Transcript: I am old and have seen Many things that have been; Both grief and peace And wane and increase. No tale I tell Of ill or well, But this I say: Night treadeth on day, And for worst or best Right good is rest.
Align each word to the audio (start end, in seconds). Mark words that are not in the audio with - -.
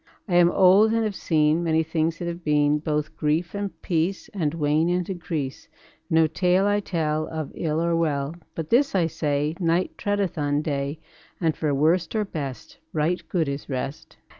I 0.27 0.33
am 0.33 0.49
old 0.49 0.93
and 0.93 1.03
have 1.03 1.13
seen 1.13 1.63
Many 1.63 1.83
things 1.83 2.17
that 2.17 2.27
have 2.27 2.43
been; 2.43 2.79
Both 2.79 3.15
grief 3.15 3.53
and 3.53 3.79
peace 3.83 4.31
And 4.33 4.55
wane 4.55 4.89
and 4.89 5.07
increase. 5.07 5.67
No 6.09 6.25
tale 6.25 6.65
I 6.65 6.79
tell 6.79 7.27
Of 7.27 7.51
ill 7.53 7.79
or 7.79 7.95
well, 7.95 8.35
But 8.55 8.71
this 8.71 8.95
I 8.95 9.05
say: 9.05 9.53
Night 9.59 9.95
treadeth 9.99 10.39
on 10.39 10.63
day, 10.63 10.99
And 11.39 11.55
for 11.55 11.71
worst 11.71 12.15
or 12.15 12.25
best 12.25 12.79
Right 12.93 13.21
good 13.29 13.47
is 13.47 13.69
rest. 13.69 14.17